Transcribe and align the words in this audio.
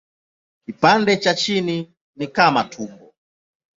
Kipande 0.65 1.17
cha 1.17 1.33
chini 1.33 1.93
ni 2.15 2.27
kama 2.27 2.63
tumbo. 2.63 3.13